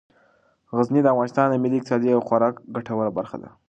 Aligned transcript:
غزني 0.77 1.01
د 1.03 1.07
افغانستان 1.13 1.47
د 1.49 1.55
ملي 1.63 1.77
اقتصاد 1.79 2.01
یوه 2.03 2.25
خورا 2.27 2.49
ګټوره 2.75 3.11
برخه 3.17 3.37
ده. 3.41 3.49